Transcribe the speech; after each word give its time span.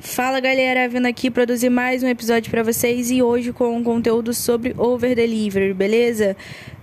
Fala 0.00 0.40
galera, 0.40 0.88
vindo 0.88 1.06
aqui 1.06 1.30
produzir 1.30 1.70
mais 1.70 2.02
um 2.02 2.08
episódio 2.08 2.50
para 2.50 2.62
vocês 2.62 3.10
e 3.10 3.22
hoje 3.22 3.52
com 3.52 3.76
um 3.76 3.82
conteúdo 3.82 4.34
sobre 4.34 4.74
over 4.76 5.14
delivery, 5.14 5.72
beleza? 5.72 6.36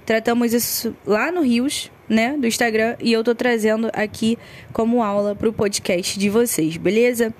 Tratamos 0.06 0.54
isso 0.54 0.96
lá 1.06 1.32
no 1.32 1.42
Rios, 1.42 1.92
né, 2.10 2.36
do 2.38 2.48
Instagram 2.48 2.96
e 3.00 3.12
eu 3.12 3.24
tô 3.24 3.36
trazendo 3.36 3.90
aqui 3.94 4.38
como 4.74 5.04
aula 5.04 5.36
pro 5.36 5.54
podcast 5.54 6.18
de 6.18 6.30
vocês, 6.30 6.78
beleza? 6.78 7.34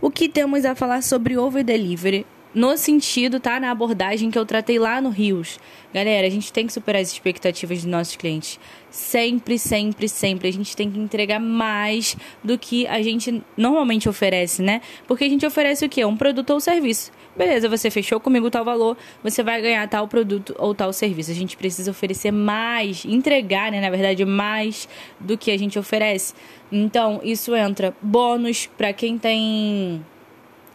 O 0.00 0.10
que 0.10 0.28
temos 0.28 0.64
a 0.64 0.74
falar 0.74 1.02
sobre 1.02 1.36
over 1.36 1.62
delivery? 1.62 2.26
No 2.58 2.76
sentido, 2.76 3.38
tá? 3.38 3.60
Na 3.60 3.70
abordagem 3.70 4.32
que 4.32 4.38
eu 4.38 4.44
tratei 4.44 4.80
lá 4.80 5.00
no 5.00 5.10
Rios. 5.10 5.60
Galera, 5.94 6.26
a 6.26 6.30
gente 6.30 6.52
tem 6.52 6.66
que 6.66 6.72
superar 6.72 7.00
as 7.00 7.12
expectativas 7.12 7.78
dos 7.78 7.86
nossos 7.86 8.16
clientes. 8.16 8.58
Sempre, 8.90 9.60
sempre, 9.60 10.08
sempre. 10.08 10.48
A 10.48 10.52
gente 10.52 10.74
tem 10.76 10.90
que 10.90 10.98
entregar 10.98 11.38
mais 11.38 12.16
do 12.42 12.58
que 12.58 12.84
a 12.88 13.00
gente 13.00 13.44
normalmente 13.56 14.08
oferece, 14.08 14.60
né? 14.60 14.80
Porque 15.06 15.22
a 15.22 15.28
gente 15.28 15.46
oferece 15.46 15.86
o 15.86 15.88
quê? 15.88 16.04
Um 16.04 16.16
produto 16.16 16.50
ou 16.50 16.58
serviço. 16.58 17.12
Beleza, 17.36 17.68
você 17.68 17.90
fechou 17.90 18.18
comigo 18.18 18.50
tal 18.50 18.64
valor, 18.64 18.96
você 19.22 19.44
vai 19.44 19.62
ganhar 19.62 19.88
tal 19.88 20.08
produto 20.08 20.52
ou 20.58 20.74
tal 20.74 20.92
serviço. 20.92 21.30
A 21.30 21.34
gente 21.34 21.56
precisa 21.56 21.92
oferecer 21.92 22.32
mais, 22.32 23.04
entregar, 23.04 23.70
né? 23.70 23.80
Na 23.80 23.88
verdade, 23.88 24.24
mais 24.24 24.88
do 25.20 25.38
que 25.38 25.52
a 25.52 25.56
gente 25.56 25.78
oferece. 25.78 26.34
Então, 26.72 27.20
isso 27.22 27.54
entra 27.54 27.94
bônus 28.02 28.66
para 28.76 28.92
quem 28.92 29.16
tem 29.16 30.04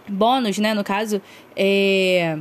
bônus, 0.08 0.58
né, 0.58 0.74
no 0.74 0.84
caso, 0.84 1.22
é, 1.56 2.38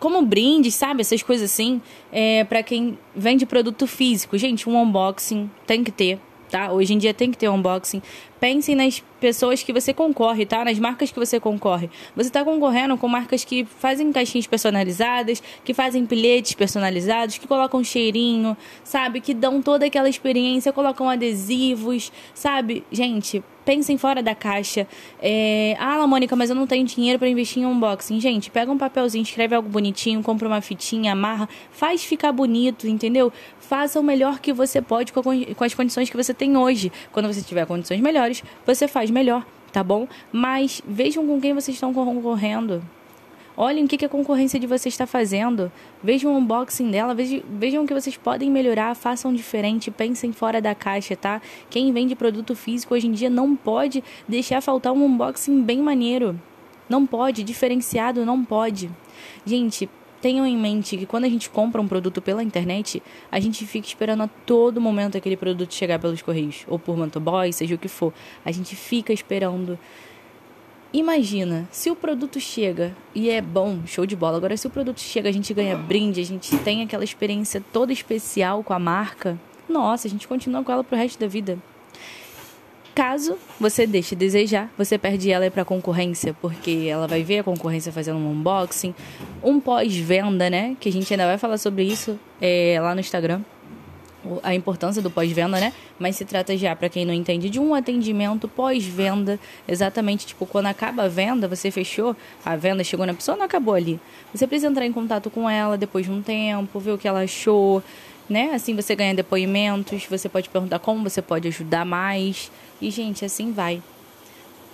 como 0.00 0.22
brindes, 0.22 0.74
sabe? 0.74 1.02
Essas 1.02 1.22
coisas 1.22 1.50
assim, 1.50 1.80
é, 2.10 2.42
para 2.44 2.62
quem 2.62 2.98
vende 3.14 3.44
produto 3.44 3.86
físico. 3.86 4.36
Gente, 4.38 4.68
um 4.68 4.80
unboxing 4.80 5.50
tem 5.66 5.84
que 5.84 5.92
ter, 5.92 6.18
tá? 6.50 6.72
Hoje 6.72 6.94
em 6.94 6.98
dia 6.98 7.12
tem 7.12 7.30
que 7.30 7.36
ter 7.36 7.48
unboxing. 7.48 8.02
Pensem 8.40 8.74
nas 8.74 9.02
pessoas 9.20 9.62
que 9.62 9.70
você 9.70 9.92
concorre, 9.92 10.46
tá? 10.46 10.64
Nas 10.64 10.78
marcas 10.78 11.12
que 11.12 11.18
você 11.18 11.38
concorre. 11.38 11.90
Você 12.16 12.28
está 12.28 12.42
concorrendo 12.42 12.96
com 12.96 13.06
marcas 13.06 13.44
que 13.44 13.66
fazem 13.66 14.10
caixinhas 14.10 14.46
personalizadas, 14.46 15.42
que 15.62 15.74
fazem 15.74 16.06
bilhetes 16.06 16.54
personalizados, 16.54 17.36
que 17.36 17.46
colocam 17.46 17.84
cheirinho, 17.84 18.56
sabe? 18.82 19.20
Que 19.20 19.34
dão 19.34 19.60
toda 19.60 19.84
aquela 19.84 20.08
experiência, 20.08 20.72
colocam 20.72 21.10
adesivos, 21.10 22.10
sabe? 22.32 22.82
Gente, 22.90 23.44
pensem 23.70 23.96
fora 23.96 24.20
da 24.20 24.34
caixa. 24.34 24.84
É... 25.22 25.76
Ah, 25.78 26.04
Mônica, 26.04 26.34
mas 26.34 26.50
eu 26.50 26.56
não 26.56 26.66
tenho 26.66 26.84
dinheiro 26.84 27.20
para 27.20 27.28
investir 27.28 27.62
em 27.62 27.66
unboxing. 27.66 28.20
Gente, 28.20 28.50
pega 28.50 28.72
um 28.72 28.76
papelzinho, 28.76 29.22
escreve 29.22 29.54
algo 29.54 29.68
bonitinho, 29.68 30.20
compra 30.24 30.48
uma 30.48 30.60
fitinha, 30.60 31.12
amarra, 31.12 31.48
faz 31.70 32.02
ficar 32.02 32.32
bonito, 32.32 32.88
entendeu? 32.88 33.32
Faça 33.60 34.00
o 34.00 34.02
melhor 34.02 34.40
que 34.40 34.52
você 34.52 34.82
pode 34.82 35.12
com 35.12 35.64
as 35.64 35.72
condições 35.72 36.10
que 36.10 36.16
você 36.16 36.34
tem 36.34 36.56
hoje. 36.56 36.90
Quando 37.12 37.32
você 37.32 37.42
tiver 37.42 37.64
condições 37.64 38.00
melhores, 38.00 38.42
você 38.66 38.88
faz 38.88 39.08
melhor, 39.08 39.46
tá 39.72 39.84
bom? 39.84 40.08
Mas 40.32 40.82
vejam 40.84 41.24
com 41.24 41.40
quem 41.40 41.54
vocês 41.54 41.76
estão 41.76 41.94
concorrendo. 41.94 42.82
Olhem 43.62 43.84
o 43.84 43.86
que, 43.86 44.02
a 44.06 44.08
concorrência 44.08 44.58
de 44.58 44.66
vocês 44.66 44.94
está 44.94 45.06
fazendo. 45.06 45.70
Vejam 46.02 46.32
o 46.32 46.38
unboxing 46.38 46.90
dela, 46.90 47.14
vejam, 47.14 47.84
o 47.84 47.86
que 47.86 47.92
vocês 47.92 48.16
podem 48.16 48.50
melhorar, 48.50 48.96
façam 48.96 49.34
diferente, 49.34 49.90
pensem 49.90 50.32
fora 50.32 50.62
da 50.62 50.74
caixa, 50.74 51.14
tá? 51.14 51.42
Quem 51.68 51.92
vende 51.92 52.16
produto 52.16 52.56
físico 52.56 52.94
hoje 52.94 53.06
em 53.06 53.12
dia 53.12 53.28
não 53.28 53.54
pode 53.54 54.02
deixar 54.26 54.62
faltar 54.62 54.94
um 54.94 55.04
unboxing 55.04 55.60
bem 55.60 55.76
maneiro. 55.82 56.40
Não 56.88 57.06
pode, 57.06 57.44
diferenciado 57.44 58.24
não 58.24 58.42
pode. 58.42 58.90
Gente, 59.44 59.90
Tenham 60.20 60.46
em 60.46 60.56
mente 60.56 60.98
que 60.98 61.06
quando 61.06 61.24
a 61.24 61.28
gente 61.30 61.48
compra 61.48 61.80
um 61.80 61.88
produto 61.88 62.20
pela 62.20 62.42
internet, 62.42 63.02
a 63.32 63.40
gente 63.40 63.64
fica 63.64 63.86
esperando 63.86 64.22
a 64.22 64.28
todo 64.44 64.78
momento 64.78 65.16
aquele 65.16 65.34
produto 65.34 65.72
chegar 65.72 65.98
pelos 65.98 66.20
correios, 66.20 66.66
ou 66.68 66.78
por 66.78 66.94
motoboy, 66.94 67.50
seja 67.54 67.74
o 67.74 67.78
que 67.78 67.88
for. 67.88 68.12
A 68.44 68.52
gente 68.52 68.76
fica 68.76 69.14
esperando. 69.14 69.78
Imagina, 70.92 71.68
se 71.70 71.88
o 71.88 71.94
produto 71.94 72.40
chega 72.40 72.92
e 73.14 73.30
é 73.30 73.40
bom, 73.40 73.78
show 73.86 74.04
de 74.04 74.16
bola. 74.16 74.36
Agora, 74.36 74.56
se 74.56 74.66
o 74.66 74.70
produto 74.70 74.98
chega, 74.98 75.28
a 75.28 75.32
gente 75.32 75.54
ganha 75.54 75.76
brinde, 75.76 76.20
a 76.20 76.24
gente 76.24 76.56
tem 76.58 76.82
aquela 76.82 77.04
experiência 77.04 77.62
toda 77.72 77.92
especial 77.92 78.64
com 78.64 78.72
a 78.72 78.78
marca. 78.78 79.38
Nossa, 79.68 80.08
a 80.08 80.10
gente 80.10 80.26
continua 80.26 80.64
com 80.64 80.72
ela 80.72 80.82
pro 80.82 80.96
resto 80.96 81.18
da 81.20 81.28
vida. 81.28 81.58
Caso 82.92 83.38
você 83.58 83.86
deixe 83.86 84.16
desejar, 84.16 84.68
você 84.76 84.98
perde 84.98 85.30
ela 85.30 85.48
para 85.48 85.64
concorrência, 85.64 86.34
porque 86.40 86.88
ela 86.90 87.06
vai 87.06 87.22
ver 87.22 87.38
a 87.38 87.44
concorrência 87.44 87.92
fazendo 87.92 88.18
um 88.18 88.32
unboxing, 88.32 88.92
um 89.44 89.60
pós-venda, 89.60 90.50
né? 90.50 90.76
Que 90.80 90.88
a 90.88 90.92
gente 90.92 91.12
ainda 91.12 91.24
vai 91.24 91.38
falar 91.38 91.56
sobre 91.56 91.84
isso 91.84 92.18
é, 92.40 92.78
lá 92.80 92.94
no 92.94 93.00
Instagram, 93.00 93.42
a 94.42 94.54
importância 94.54 95.00
do 95.00 95.10
pós-venda, 95.10 95.60
né? 95.60 95.72
Mas 95.98 96.16
se 96.16 96.24
trata 96.24 96.56
já, 96.56 96.74
para 96.74 96.88
quem 96.88 97.04
não 97.04 97.14
entende, 97.14 97.48
de 97.48 97.58
um 97.58 97.74
atendimento 97.74 98.48
pós-venda, 98.48 99.38
exatamente, 99.66 100.26
tipo, 100.26 100.46
quando 100.46 100.66
acaba 100.66 101.04
a 101.04 101.08
venda, 101.08 101.48
você 101.48 101.70
fechou, 101.70 102.16
a 102.44 102.56
venda 102.56 102.84
chegou 102.84 103.06
na 103.06 103.14
pessoa, 103.14 103.36
não 103.36 103.44
acabou 103.44 103.74
ali. 103.74 104.00
Você 104.34 104.46
precisa 104.46 104.68
entrar 104.68 104.86
em 104.86 104.92
contato 104.92 105.30
com 105.30 105.48
ela 105.48 105.76
depois 105.76 106.06
de 106.06 106.12
um 106.12 106.22
tempo, 106.22 106.78
ver 106.78 106.92
o 106.92 106.98
que 106.98 107.08
ela 107.08 107.22
achou, 107.22 107.82
né? 108.28 108.52
Assim 108.54 108.74
você 108.74 108.94
ganha 108.94 109.14
depoimentos, 109.14 110.06
você 110.06 110.28
pode 110.28 110.48
perguntar 110.48 110.78
como 110.78 111.02
você 111.02 111.20
pode 111.20 111.48
ajudar 111.48 111.84
mais. 111.84 112.50
E, 112.80 112.90
gente, 112.90 113.24
assim 113.24 113.52
vai. 113.52 113.82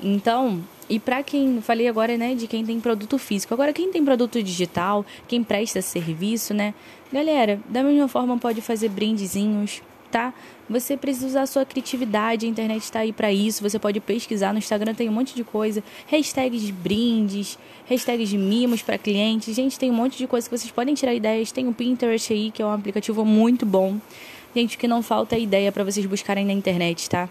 Então, 0.02 0.62
e 0.88 1.00
para 1.00 1.22
quem, 1.22 1.60
falei 1.60 1.88
agora, 1.88 2.16
né, 2.16 2.34
de 2.34 2.46
quem 2.46 2.64
tem 2.64 2.78
produto 2.80 3.18
físico. 3.18 3.52
Agora, 3.52 3.72
quem 3.72 3.90
tem 3.90 4.04
produto 4.04 4.42
digital, 4.42 5.04
quem 5.26 5.42
presta 5.42 5.82
serviço, 5.82 6.54
né? 6.54 6.74
Galera, 7.12 7.60
da 7.68 7.82
mesma 7.82 8.06
forma 8.08 8.36
pode 8.38 8.60
fazer 8.60 8.88
brindezinhos, 8.88 9.82
tá? 10.10 10.32
Você 10.68 10.96
precisa 10.96 11.26
usar 11.26 11.42
a 11.42 11.46
sua 11.46 11.64
criatividade, 11.64 12.46
a 12.46 12.48
internet 12.48 12.82
está 12.82 13.00
aí 13.00 13.12
para 13.12 13.32
isso. 13.32 13.62
Você 13.62 13.78
pode 13.78 14.00
pesquisar 14.00 14.52
no 14.52 14.58
Instagram, 14.58 14.94
tem 14.94 15.08
um 15.08 15.12
monte 15.12 15.34
de 15.34 15.44
coisa, 15.44 15.82
hashtags 16.10 16.62
de 16.62 16.72
brindes, 16.72 17.58
hashtags 17.88 18.28
de 18.28 18.38
mimos 18.38 18.82
para 18.82 18.98
clientes. 18.98 19.54
Gente, 19.54 19.78
tem 19.78 19.90
um 19.90 19.94
monte 19.94 20.18
de 20.18 20.26
coisa 20.26 20.48
que 20.48 20.56
vocês 20.56 20.70
podem 20.70 20.94
tirar 20.94 21.14
ideias. 21.14 21.52
Tem 21.52 21.66
o 21.68 21.72
Pinterest 21.72 22.32
aí, 22.32 22.50
que 22.50 22.62
é 22.62 22.66
um 22.66 22.72
aplicativo 22.72 23.24
muito 23.24 23.64
bom. 23.64 23.98
Gente, 24.54 24.76
o 24.76 24.78
que 24.78 24.88
não 24.88 25.02
falta 25.02 25.36
é 25.36 25.40
ideia 25.40 25.70
para 25.70 25.84
vocês 25.84 26.04
buscarem 26.06 26.44
na 26.44 26.52
internet, 26.52 27.08
tá? 27.08 27.28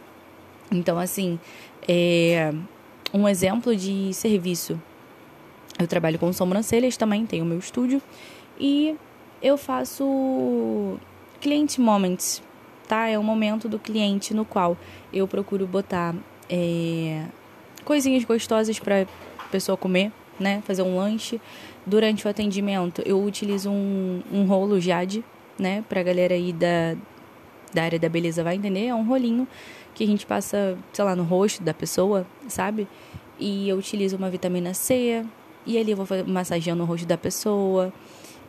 Então, 0.72 0.98
assim, 0.98 1.40
é 1.88 2.53
um 3.14 3.28
exemplo 3.28 3.76
de 3.76 4.14
serviço. 4.14 4.81
Eu 5.78 5.88
trabalho 5.88 6.18
com 6.18 6.31
sobrancelhas 6.31 6.98
também, 6.98 7.26
tenho 7.26 7.44
o 7.44 7.48
meu 7.48 7.59
estúdio 7.59 8.02
e 8.59 8.96
eu 9.42 9.58
faço 9.58 10.98
client 11.42 11.78
moments 11.78 12.42
tá? 12.88 13.08
É 13.08 13.18
o 13.18 13.24
momento 13.24 13.68
do 13.68 13.78
cliente 13.78 14.34
no 14.34 14.46
qual 14.46 14.78
eu 15.12 15.28
procuro 15.28 15.68
botar 15.68 16.16
é, 16.50 17.26
coisinhas 17.84 18.24
gostosas 18.24 18.80
para 18.80 19.06
pessoa 19.52 19.78
comer, 19.78 20.12
né? 20.40 20.62
Fazer 20.66 20.82
um 20.82 20.97
lanche. 20.97 21.42
Durante 21.86 22.26
o 22.26 22.30
atendimento, 22.30 23.03
eu 23.06 23.24
utilizo 23.24 23.70
um, 23.70 24.22
um 24.32 24.46
rolo 24.46 24.80
Jade, 24.80 25.24
né? 25.58 25.84
Pra 25.88 26.02
galera 26.02 26.34
aí 26.34 26.52
da, 26.52 26.96
da 27.75 27.84
área 27.84 28.00
da 28.00 28.09
beleza 28.09 28.44
vai 28.44 28.56
entender. 28.56 28.88
É 28.88 28.96
um 28.96 29.06
rolinho 29.06 29.47
que 29.94 30.03
a 30.03 30.08
gente 30.08 30.25
passa, 30.25 30.78
sei 30.91 31.06
lá, 31.06 31.16
no 31.16 31.24
rosto 31.24 31.62
da 31.62 31.74
pessoa, 31.74 32.25
sabe? 32.47 32.88
E 33.40 33.69
eu 33.69 33.78
utilizo 33.78 34.18
uma 34.18 34.30
vitamina 34.30 34.74
C. 34.74 35.24
E 35.66 35.78
ali 35.78 35.91
eu 35.91 35.97
vou 35.97 36.08
massageando 36.25 36.84
o 36.84 36.85
rosto 36.85 37.08
da 37.08 37.18
pessoa 37.18 37.91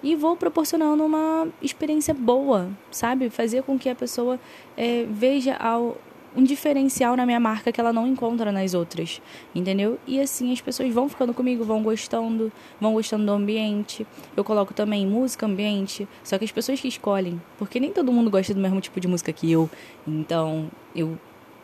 e 0.03 0.15
vou 0.15 0.37
proporcionando 0.37 1.05
uma 1.05 1.49
experiência 1.63 2.15
boa, 2.15 2.69
sabe? 2.91 3.31
Fazer 3.31 3.63
com 3.63 3.79
que 3.79 3.89
a 3.89 3.95
pessoa 3.95 4.39
é, 4.77 5.05
veja 5.09 5.57
ao, 5.57 5.97
um 6.37 6.45
diferencial 6.45 7.17
na 7.17 7.25
minha 7.25 7.41
marca 7.41 7.73
que 7.73 7.81
ela 7.81 7.93
não 7.93 8.07
encontra 8.07 8.53
nas 8.53 8.75
outras, 8.75 9.21
entendeu? 9.55 9.99
E 10.07 10.21
assim 10.21 10.53
as 10.53 10.61
pessoas 10.61 10.93
vão 10.93 11.09
ficando 11.09 11.33
comigo, 11.33 11.65
vão 11.65 11.83
gostando, 11.83 12.53
vão 12.81 12.93
gostando 12.93 13.25
do 13.25 13.33
ambiente. 13.33 14.07
Eu 14.37 14.45
coloco 14.45 14.75
também 14.75 15.07
música 15.07 15.47
ambiente, 15.47 16.07
só 16.23 16.37
que 16.37 16.45
as 16.45 16.53
pessoas 16.53 16.81
que 16.81 16.89
escolhem, 16.89 17.41
porque 17.59 17.81
nem 17.81 17.91
todo 17.91 18.13
mundo 18.13 18.31
gosta 18.31 18.53
do 18.53 18.61
mesmo 18.61 18.81
tipo 18.81 19.01
de 19.01 19.09
música 19.09 19.33
que 19.33 19.51
eu. 19.51 19.71
Então, 20.07 20.71
eu 20.95 21.19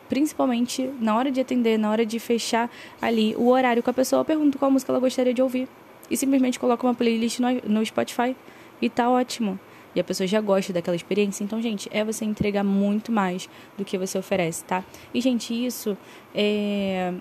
principalmente 0.09 0.89
na 0.99 1.15
hora 1.15 1.31
de 1.31 1.39
atender, 1.39 1.77
na 1.77 1.89
hora 1.89 2.05
de 2.05 2.19
fechar 2.19 2.69
ali 3.01 3.35
o 3.37 3.47
horário 3.49 3.81
com 3.81 3.89
a 3.89 3.93
pessoa, 3.93 4.21
eu 4.21 4.25
pergunto 4.25 4.57
qual 4.57 4.71
música 4.71 4.91
ela 4.91 4.99
gostaria 4.99 5.33
de 5.33 5.41
ouvir 5.41 5.67
e 6.09 6.17
simplesmente 6.17 6.59
coloca 6.59 6.85
uma 6.85 6.93
playlist 6.93 7.39
no, 7.39 7.47
no 7.65 7.85
Spotify 7.85 8.35
e 8.81 8.89
tá 8.89 9.09
ótimo. 9.09 9.59
E 9.95 9.99
a 9.99 10.03
pessoa 10.03 10.25
já 10.27 10.41
gosta 10.41 10.73
daquela 10.73 10.95
experiência. 10.95 11.43
Então, 11.43 11.61
gente, 11.61 11.89
é 11.91 12.03
você 12.03 12.25
entregar 12.25 12.63
muito 12.63 13.11
mais 13.11 13.49
do 13.77 13.85
que 13.85 13.97
você 13.97 14.17
oferece, 14.17 14.63
tá? 14.63 14.83
E, 15.13 15.21
gente, 15.21 15.53
isso 15.53 15.97
é... 16.33 17.13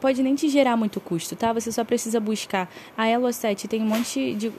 pode 0.00 0.22
nem 0.22 0.34
te 0.34 0.48
gerar 0.48 0.76
muito 0.76 1.00
custo, 1.00 1.36
tá? 1.36 1.52
Você 1.52 1.70
só 1.70 1.84
precisa 1.84 2.18
buscar. 2.18 2.70
A 2.96 3.06
Elo 3.06 3.32
7 3.32 3.68
tem 3.68 3.82
um 3.82 3.86
monte 3.86 4.34
de. 4.34 4.52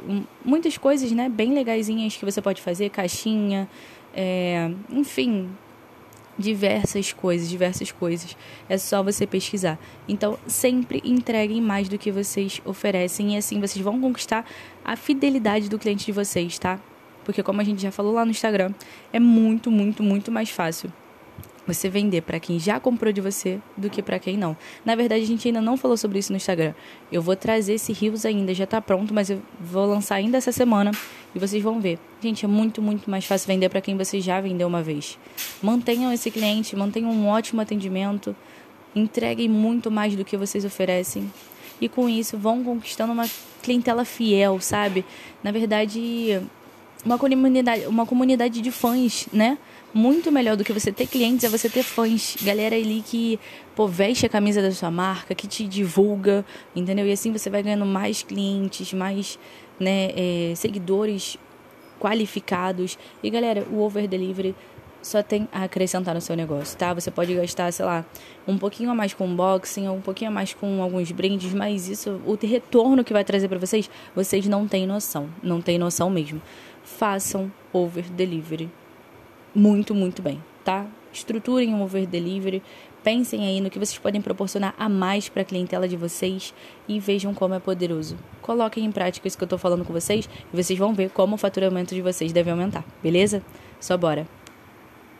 muitas 0.43 0.77
coisas, 0.77 1.11
né? 1.11 1.29
Bem 1.29 1.53
legaisinhas 1.53 2.15
que 2.15 2.25
você 2.25 2.41
pode 2.41 2.61
fazer, 2.61 2.89
caixinha, 2.89 3.69
é... 4.13 4.71
enfim, 4.89 5.49
diversas 6.37 7.11
coisas, 7.11 7.49
diversas 7.49 7.91
coisas. 7.91 8.35
É 8.69 8.77
só 8.77 9.03
você 9.03 9.27
pesquisar. 9.27 9.77
Então, 10.07 10.39
sempre 10.47 11.01
entreguem 11.03 11.61
mais 11.61 11.89
do 11.89 11.97
que 11.97 12.11
vocês 12.11 12.61
oferecem 12.63 13.35
e 13.35 13.37
assim 13.37 13.59
vocês 13.59 13.83
vão 13.83 13.99
conquistar 13.99 14.45
a 14.83 14.95
fidelidade 14.95 15.69
do 15.69 15.77
cliente 15.77 16.05
de 16.05 16.13
vocês, 16.13 16.57
tá? 16.57 16.79
Porque 17.29 17.43
como 17.43 17.61
a 17.61 17.63
gente 17.63 17.79
já 17.79 17.91
falou 17.91 18.11
lá 18.11 18.25
no 18.25 18.31
Instagram, 18.31 18.73
é 19.13 19.19
muito, 19.19 19.69
muito, 19.69 20.01
muito 20.01 20.31
mais 20.31 20.49
fácil 20.49 20.91
você 21.67 21.87
vender 21.87 22.23
para 22.23 22.39
quem 22.39 22.59
já 22.59 22.79
comprou 22.79 23.13
de 23.13 23.21
você 23.21 23.59
do 23.77 23.87
que 23.87 24.01
para 24.01 24.17
quem 24.17 24.35
não. 24.35 24.57
Na 24.83 24.95
verdade, 24.95 25.21
a 25.21 25.27
gente 25.27 25.47
ainda 25.47 25.61
não 25.61 25.77
falou 25.77 25.95
sobre 25.95 26.17
isso 26.17 26.33
no 26.33 26.37
Instagram. 26.37 26.73
Eu 27.11 27.21
vou 27.21 27.35
trazer 27.35 27.73
esse 27.73 27.93
Rios 27.93 28.25
ainda, 28.25 28.51
já 28.51 28.65
tá 28.65 28.81
pronto, 28.81 29.13
mas 29.13 29.29
eu 29.29 29.39
vou 29.61 29.85
lançar 29.85 30.15
ainda 30.15 30.39
essa 30.39 30.51
semana 30.51 30.89
e 31.35 31.37
vocês 31.37 31.61
vão 31.61 31.79
ver. 31.79 31.99
Gente, 32.19 32.45
é 32.45 32.47
muito, 32.47 32.81
muito 32.81 33.11
mais 33.11 33.25
fácil 33.25 33.45
vender 33.45 33.69
para 33.69 33.79
quem 33.79 33.95
você 33.95 34.19
já 34.19 34.41
vendeu 34.41 34.67
uma 34.67 34.81
vez. 34.81 35.15
Mantenham 35.61 36.11
esse 36.11 36.31
cliente, 36.31 36.75
mantenham 36.75 37.11
um 37.11 37.27
ótimo 37.27 37.61
atendimento, 37.61 38.35
entreguem 38.95 39.47
muito 39.47 39.91
mais 39.91 40.15
do 40.15 40.25
que 40.25 40.35
vocês 40.35 40.65
oferecem. 40.65 41.31
E 41.79 41.87
com 41.87 42.09
isso 42.09 42.39
vão 42.39 42.63
conquistando 42.63 43.13
uma 43.13 43.29
clientela 43.61 44.03
fiel, 44.03 44.59
sabe? 44.59 45.05
Na 45.43 45.51
verdade, 45.51 46.41
uma 47.05 47.17
comunidade, 47.17 47.85
uma 47.87 48.05
comunidade 48.05 48.61
de 48.61 48.71
fãs, 48.71 49.27
né? 49.31 49.57
Muito 49.93 50.31
melhor 50.31 50.55
do 50.55 50.63
que 50.63 50.71
você 50.71 50.91
ter 50.91 51.07
clientes 51.07 51.43
é 51.43 51.49
você 51.49 51.69
ter 51.69 51.83
fãs. 51.83 52.35
Galera 52.41 52.75
ali 52.75 53.01
que, 53.05 53.39
pô, 53.75 53.87
veste 53.87 54.25
a 54.25 54.29
camisa 54.29 54.61
da 54.61 54.71
sua 54.71 54.91
marca, 54.91 55.33
que 55.33 55.47
te 55.47 55.65
divulga, 55.65 56.45
entendeu? 56.75 57.07
E 57.07 57.11
assim 57.11 57.31
você 57.31 57.49
vai 57.49 57.63
ganhando 57.63 57.85
mais 57.85 58.21
clientes, 58.21 58.93
mais 58.93 59.39
né, 59.79 60.09
é, 60.15 60.53
seguidores 60.55 61.37
qualificados. 61.99 62.97
E 63.23 63.29
galera, 63.29 63.65
o 63.71 63.79
over 63.79 64.07
delivery 64.07 64.55
só 65.01 65.23
tem 65.23 65.47
a 65.51 65.63
acrescentar 65.63 66.13
no 66.13 66.21
seu 66.21 66.35
negócio, 66.35 66.77
tá? 66.77 66.93
Você 66.93 67.09
pode 67.09 67.33
gastar, 67.33 67.71
sei 67.71 67.85
lá, 67.85 68.05
um 68.47 68.57
pouquinho 68.57 68.91
a 68.91 68.95
mais 68.95 69.13
com 69.13 69.25
unboxing, 69.25 69.87
um 69.87 70.01
pouquinho 70.01 70.29
a 70.29 70.33
mais 70.33 70.53
com 70.53 70.81
alguns 70.81 71.11
brindes, 71.11 71.53
mas 71.53 71.87
isso, 71.87 72.21
o 72.25 72.35
retorno 72.35 73.03
que 73.03 73.13
vai 73.13 73.23
trazer 73.23 73.47
para 73.47 73.57
vocês, 73.57 73.89
vocês 74.15 74.45
não 74.47 74.67
têm 74.67 74.85
noção, 74.85 75.29
não 75.41 75.61
têm 75.61 75.77
noção 75.77 76.09
mesmo. 76.09 76.41
Façam 76.83 77.51
over 77.73 78.09
delivery 78.09 78.69
muito, 79.53 79.95
muito 79.95 80.21
bem, 80.21 80.41
tá? 80.63 80.85
Estruturem 81.11 81.73
um 81.73 81.81
over 81.81 82.05
delivery, 82.05 82.61
pensem 83.03 83.45
aí 83.45 83.59
no 83.61 83.69
que 83.69 83.79
vocês 83.79 83.97
podem 83.97 84.21
proporcionar 84.21 84.75
a 84.77 84.87
mais 84.87 85.27
para 85.27 85.41
a 85.41 85.45
clientela 85.45 85.87
de 85.87 85.97
vocês 85.97 86.53
e 86.87 86.99
vejam 86.99 87.33
como 87.33 87.55
é 87.55 87.59
poderoso. 87.59 88.17
Coloquem 88.41 88.85
em 88.85 88.91
prática 88.91 89.27
isso 89.27 89.37
que 89.37 89.43
eu 89.43 89.47
estou 89.47 89.59
falando 89.59 89.83
com 89.83 89.93
vocês 89.93 90.29
e 90.53 90.55
vocês 90.55 90.77
vão 90.77 90.93
ver 90.93 91.09
como 91.09 91.35
o 91.35 91.37
faturamento 91.37 91.95
de 91.95 92.01
vocês 92.01 92.31
deve 92.31 92.51
aumentar, 92.51 92.85
beleza? 93.01 93.41
Só 93.79 93.97
bora! 93.97 94.38